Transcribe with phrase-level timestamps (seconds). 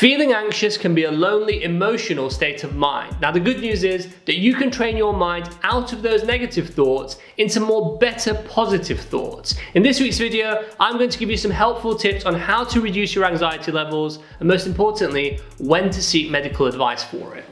[0.00, 3.14] Feeling anxious can be a lonely emotional state of mind.
[3.20, 6.70] Now the good news is that you can train your mind out of those negative
[6.70, 9.56] thoughts into more better positive thoughts.
[9.74, 12.80] In this week's video, I'm going to give you some helpful tips on how to
[12.80, 17.44] reduce your anxiety levels and most importantly, when to seek medical advice for it.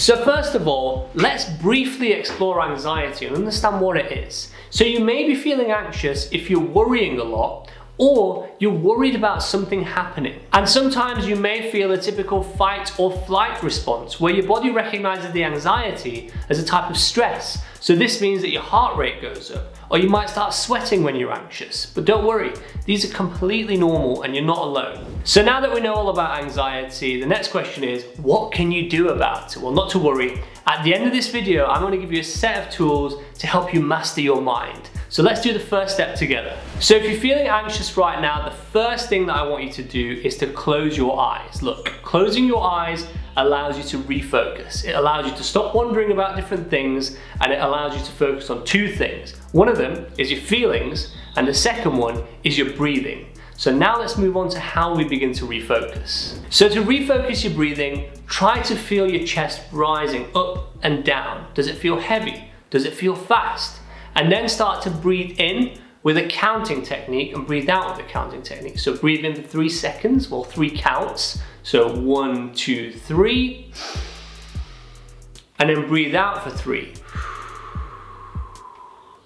[0.00, 4.50] So first of all, let's briefly explore anxiety and understand what it is.
[4.70, 7.68] So you may be feeling anxious if you're worrying a lot
[7.98, 10.40] or you're worried about something happening.
[10.52, 15.30] And sometimes you may feel a typical fight or flight response where your body recognizes
[15.32, 17.62] the anxiety as a type of stress.
[17.80, 21.16] So this means that your heart rate goes up, or you might start sweating when
[21.16, 21.84] you're anxious.
[21.84, 22.54] But don't worry,
[22.86, 25.04] these are completely normal and you're not alone.
[25.24, 28.88] So now that we know all about anxiety, the next question is, what can you
[28.88, 29.62] do about it?
[29.62, 30.42] Well, not to worry.
[30.66, 33.46] At the end of this video, I'm gonna give you a set of tools to
[33.46, 34.88] help you master your mind.
[35.14, 36.58] So let's do the first step together.
[36.80, 39.82] So if you're feeling anxious right now, the first thing that I want you to
[39.84, 41.62] do is to close your eyes.
[41.62, 44.84] Look, closing your eyes allows you to refocus.
[44.84, 48.50] It allows you to stop wondering about different things and it allows you to focus
[48.50, 49.36] on two things.
[49.52, 53.26] One of them is your feelings and the second one is your breathing.
[53.56, 56.40] So now let's move on to how we begin to refocus.
[56.50, 61.46] So to refocus your breathing, try to feel your chest rising up and down.
[61.54, 62.50] Does it feel heavy?
[62.70, 63.78] Does it feel fast?
[64.14, 68.08] And then start to breathe in with a counting technique and breathe out with a
[68.08, 68.78] counting technique.
[68.78, 71.40] So breathe in for three seconds, well, three counts.
[71.62, 73.72] So one, two, three.
[75.58, 76.92] And then breathe out for three.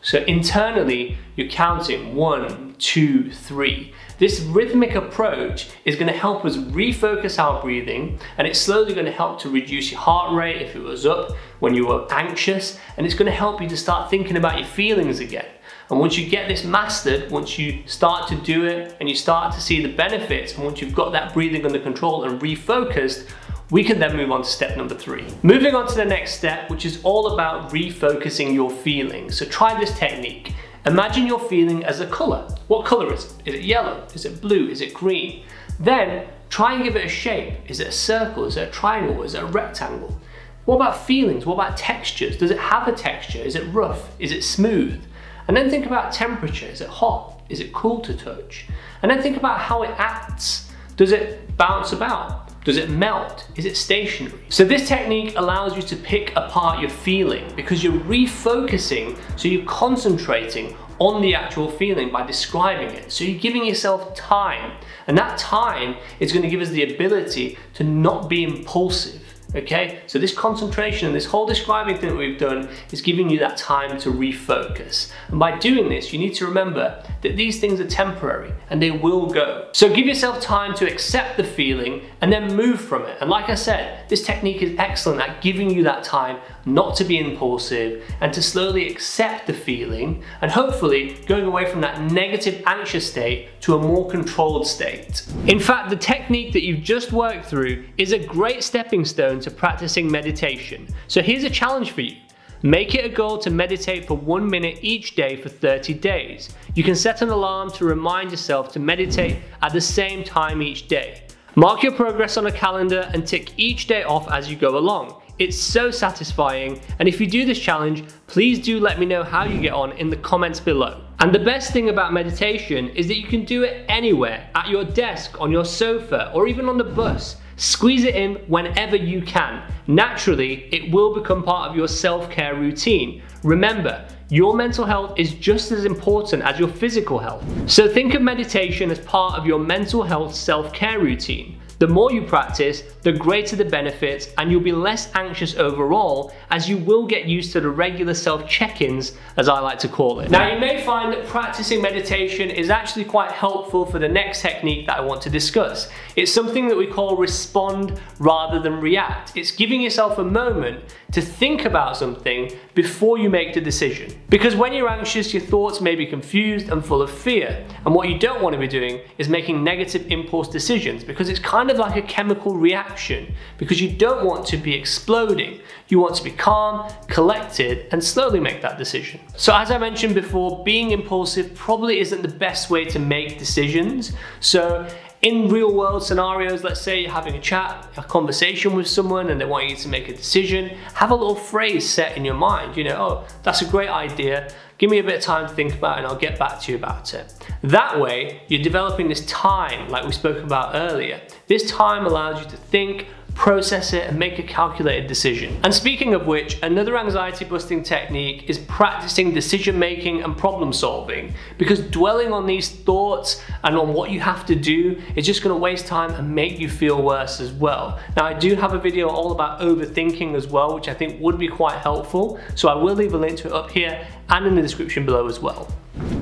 [0.08, 3.92] So internally, you're counting one, two, three.
[4.18, 9.04] This rhythmic approach is going to help us refocus our breathing and it's slowly going
[9.04, 12.78] to help to reduce your heart rate if it was up when you were anxious
[12.96, 15.44] and it's going to help you to start thinking about your feelings again.
[15.90, 19.52] And once you get this mastered, once you start to do it and you start
[19.56, 23.28] to see the benefits and once you've got that breathing under control and refocused,
[23.70, 25.26] we can then move on to step number three.
[25.42, 29.36] Moving on to the next step, which is all about refocusing your feelings.
[29.36, 30.54] So try this technique.
[30.86, 32.48] Imagine your feeling as a color.
[32.68, 33.32] What color is it?
[33.44, 34.06] Is it yellow?
[34.14, 34.68] Is it blue?
[34.68, 35.44] Is it green?
[35.78, 37.58] Then try and give it a shape.
[37.68, 38.46] Is it a circle?
[38.46, 39.22] Is it a triangle?
[39.22, 40.18] Is it a rectangle?
[40.64, 41.44] What about feelings?
[41.44, 42.38] What about textures?
[42.38, 43.38] Does it have a texture?
[43.38, 44.10] Is it rough?
[44.18, 45.02] Is it smooth?
[45.46, 46.66] And then think about temperature.
[46.66, 47.42] Is it hot?
[47.50, 48.66] Is it cool to touch?
[49.02, 50.70] And then think about how it acts.
[50.96, 52.47] Does it bounce about?
[52.64, 53.46] Does it melt?
[53.56, 54.38] Is it stationary?
[54.48, 59.64] So this technique allows you to pick apart your feeling because you're refocusing, so you're
[59.64, 63.12] concentrating on the actual feeling by describing it.
[63.12, 64.72] So you're giving yourself time,
[65.06, 70.00] and that time is going to give us the ability to not be impulsive Okay,
[70.06, 73.56] so this concentration and this whole describing thing that we've done is giving you that
[73.56, 75.10] time to refocus.
[75.28, 78.90] And by doing this, you need to remember that these things are temporary and they
[78.90, 79.70] will go.
[79.72, 83.16] So give yourself time to accept the feeling and then move from it.
[83.22, 87.04] And like I said, this technique is excellent at giving you that time not to
[87.04, 92.62] be impulsive and to slowly accept the feeling and hopefully going away from that negative
[92.66, 95.26] anxious state to a more controlled state.
[95.46, 99.50] In fact, the technique that you've just worked through is a great stepping stone to
[99.50, 100.88] practicing meditation.
[101.06, 102.16] So here's a challenge for you.
[102.62, 106.50] Make it a goal to meditate for one minute each day for 30 days.
[106.74, 110.88] You can set an alarm to remind yourself to meditate at the same time each
[110.88, 111.22] day.
[111.54, 115.22] Mark your progress on a calendar and tick each day off as you go along.
[115.38, 119.44] It's so satisfying, and if you do this challenge, please do let me know how
[119.44, 121.07] you get on in the comments below.
[121.20, 124.84] And the best thing about meditation is that you can do it anywhere, at your
[124.84, 127.38] desk, on your sofa, or even on the bus.
[127.56, 129.68] Squeeze it in whenever you can.
[129.88, 133.20] Naturally, it will become part of your self-care routine.
[133.42, 137.44] Remember, your mental health is just as important as your physical health.
[137.68, 141.57] So think of meditation as part of your mental health self-care routine.
[141.78, 146.68] The more you practice, the greater the benefits and you'll be less anxious overall as
[146.68, 150.30] you will get used to the regular self-check-ins as I like to call it.
[150.30, 154.86] Now you may find that practicing meditation is actually quite helpful for the next technique
[154.86, 155.88] that I want to discuss.
[156.16, 159.36] It's something that we call respond rather than react.
[159.36, 160.82] It's giving yourself a moment
[161.12, 164.12] to think about something before you make the decision.
[164.28, 167.64] Because when you're anxious, your thoughts may be confused and full of fear.
[167.86, 171.38] And what you don't want to be doing is making negative impulse decisions because it's
[171.38, 175.60] kind of like a chemical reaction because you don't want to be exploding.
[175.88, 179.20] You want to be calm, collected, and slowly make that decision.
[179.36, 184.12] So as I mentioned before, being impulsive probably isn't the best way to make decisions.
[184.40, 184.88] So
[185.22, 189.40] in real world scenarios, let's say you're having a chat, a conversation with someone and
[189.40, 192.76] they want you to make a decision, have a little phrase set in your mind,
[192.76, 194.52] you know, oh, that's a great idea.
[194.78, 196.72] Give me a bit of time to think about it and I'll get back to
[196.72, 197.34] you about it.
[197.62, 201.20] That way, you're developing this time like we spoke about earlier.
[201.48, 205.56] This time allows you to think, process it and make a calculated decision.
[205.62, 211.32] And speaking of which, another anxiety busting technique is practicing decision making and problem solving
[211.56, 215.56] because dwelling on these thoughts and on what you have to do is just gonna
[215.56, 218.00] waste time and make you feel worse as well.
[218.16, 221.38] Now I do have a video all about overthinking as well, which I think would
[221.38, 222.40] be quite helpful.
[222.56, 225.28] So I will leave a link to it up here and in the description below
[225.28, 225.72] as well.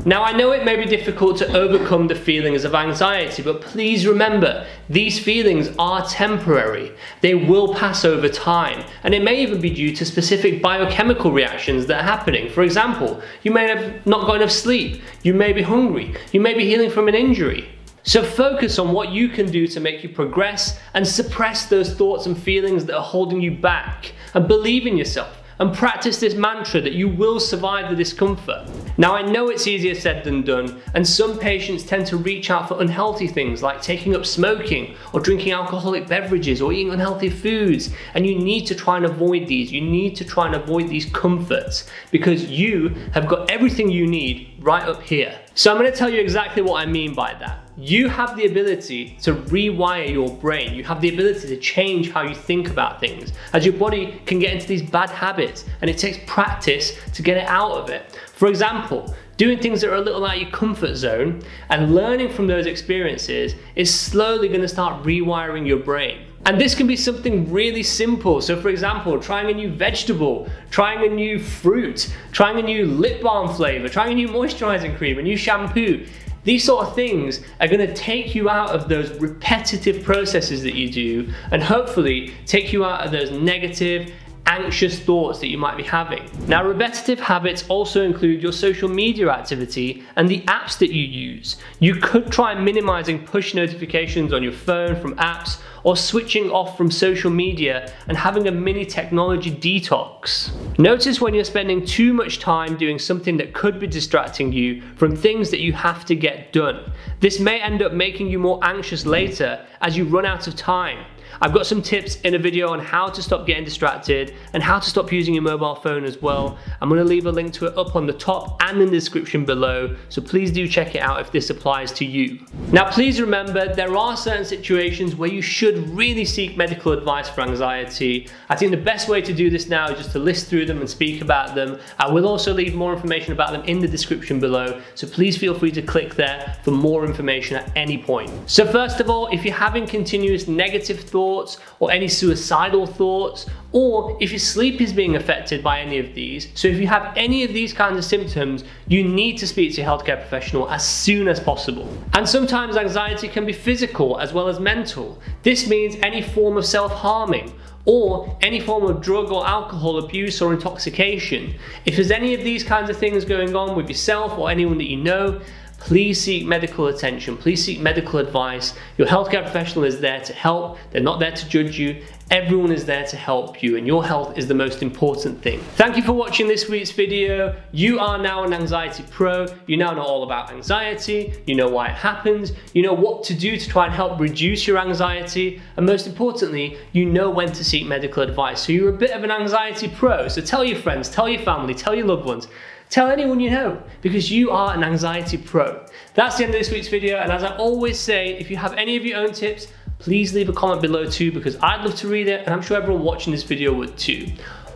[0.06, 4.06] Now I know it may be difficult to overcome the feelings of anxiety, but please
[4.06, 6.92] remember, these feelings are temporary.
[7.22, 11.86] They will pass over time, and it may even be due to specific biochemical reactions
[11.86, 12.48] that are happening.
[12.48, 16.54] For example, you may have not got enough sleep, you may be hungry, you may
[16.54, 17.68] be healing from an injury.
[18.04, 22.26] So focus on what you can do to make you progress and suppress those thoughts
[22.26, 26.80] and feelings that are holding you back and believe in yourself and practice this mantra
[26.80, 28.68] that you will survive the discomfort.
[28.98, 32.68] Now I know it's easier said than done and some patients tend to reach out
[32.68, 37.94] for unhealthy things like taking up smoking or drinking alcoholic beverages or eating unhealthy foods
[38.14, 39.72] and you need to try and avoid these.
[39.72, 44.54] You need to try and avoid these comforts because you have got everything you need
[44.60, 45.38] right up here.
[45.54, 47.65] So I'm going to tell you exactly what I mean by that.
[47.78, 50.72] You have the ability to rewire your brain.
[50.72, 54.38] You have the ability to change how you think about things as your body can
[54.38, 58.18] get into these bad habits and it takes practice to get it out of it.
[58.32, 62.32] For example, doing things that are a little out of your comfort zone and learning
[62.32, 66.24] from those experiences is slowly going to start rewiring your brain.
[66.46, 68.40] And this can be something really simple.
[68.40, 73.20] So for example, trying a new vegetable, trying a new fruit, trying a new lip
[73.20, 76.06] balm flavor, trying a new moisturizing cream, a new shampoo.
[76.46, 80.88] These sort of things are gonna take you out of those repetitive processes that you
[80.88, 84.12] do and hopefully take you out of those negative,
[84.46, 86.28] anxious thoughts that you might be having.
[86.46, 91.56] Now, repetitive habits also include your social media activity and the apps that you use.
[91.80, 96.90] You could try minimizing push notifications on your phone from apps or switching off from
[96.90, 100.50] social media and having a mini technology detox.
[100.80, 105.14] Notice when you're spending too much time doing something that could be distracting you from
[105.14, 106.92] things that you have to get done.
[107.20, 111.06] This may end up making you more anxious later as you run out of time.
[111.40, 114.78] I've got some tips in a video on how to stop getting distracted and how
[114.78, 116.58] to stop using your mobile phone as well.
[116.80, 119.44] I'm gonna leave a link to it up on the top and in the description
[119.44, 122.38] below, so please do check it out if this applies to you.
[122.72, 127.42] Now please remember, there are certain situations where you should really seek medical advice for
[127.42, 128.28] anxiety.
[128.48, 130.78] I think the best way to do this now is just to list through them
[130.78, 131.78] and speak about them.
[131.98, 135.58] I will also leave more information about them in the description below, so please feel
[135.58, 138.30] free to click there for more information at any point.
[138.46, 143.46] So first of all, if you're having continuous negative thoughts, thoughts or any suicidal thoughts
[143.72, 146.48] or if your sleep is being affected by any of these.
[146.54, 149.80] So if you have any of these kinds of symptoms, you need to speak to
[149.80, 151.86] your healthcare professional as soon as possible.
[152.12, 155.18] And sometimes anxiety can be physical as well as mental.
[155.42, 157.52] This means any form of self-harming
[157.86, 161.54] or any form of drug or alcohol abuse or intoxication.
[161.86, 164.90] If there's any of these kinds of things going on with yourself or anyone that
[164.90, 165.40] you know,
[165.78, 168.74] please seek medical attention, please seek medical advice.
[168.98, 172.02] Your healthcare professional is there to help, they're not there to judge you.
[172.28, 175.60] Everyone is there to help you and your health is the most important thing.
[175.76, 177.54] Thank you for watching this week's video.
[177.70, 179.46] You are now an anxiety pro.
[179.68, 181.40] You now know all about anxiety.
[181.46, 182.50] You know why it happens.
[182.74, 185.62] You know what to do to try and help reduce your anxiety.
[185.76, 188.60] And most importantly, you know when to seek medical advice.
[188.60, 190.26] So you're a bit of an anxiety pro.
[190.26, 192.48] So tell your friends, tell your family, tell your loved ones.
[192.88, 195.84] Tell anyone you know because you are an anxiety pro.
[196.14, 198.74] That's the end of this week's video and as I always say, if you have
[198.74, 199.66] any of your own tips,
[199.98, 202.76] please leave a comment below too because I'd love to read it and I'm sure
[202.76, 204.28] everyone watching this video would too.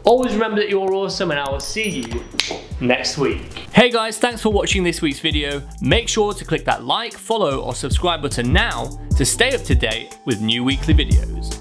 [0.04, 2.24] Always remember that you're awesome and I will see you
[2.80, 3.42] next week.
[3.72, 5.62] Hey guys, thanks for watching this week's video.
[5.80, 9.74] Make sure to click that like, follow or subscribe button now to stay up to
[9.74, 11.59] date with new weekly videos.